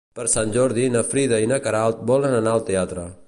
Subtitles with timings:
[0.19, 3.07] Per Sant Jordi na Frida i na Queralt volen anar al teatre.